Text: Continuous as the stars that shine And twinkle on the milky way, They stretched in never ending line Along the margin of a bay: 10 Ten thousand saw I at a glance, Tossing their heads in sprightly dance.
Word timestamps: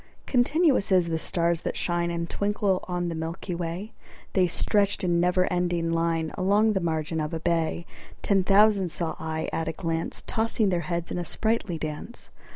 Continuous 0.25 0.91
as 0.91 1.09
the 1.09 1.19
stars 1.19 1.61
that 1.61 1.77
shine 1.77 2.09
And 2.09 2.27
twinkle 2.27 2.83
on 2.87 3.07
the 3.07 3.13
milky 3.13 3.53
way, 3.53 3.93
They 4.33 4.47
stretched 4.47 5.03
in 5.03 5.19
never 5.19 5.45
ending 5.53 5.91
line 5.91 6.31
Along 6.33 6.73
the 6.73 6.79
margin 6.81 7.19
of 7.21 7.35
a 7.35 7.39
bay: 7.39 7.85
10 8.23 8.43
Ten 8.43 8.43
thousand 8.43 8.89
saw 8.89 9.15
I 9.19 9.47
at 9.53 9.67
a 9.67 9.73
glance, 9.73 10.23
Tossing 10.25 10.69
their 10.69 10.79
heads 10.89 11.11
in 11.11 11.23
sprightly 11.23 11.77
dance. 11.77 12.31